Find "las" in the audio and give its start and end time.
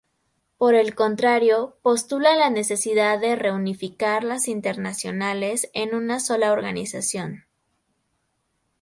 4.23-4.47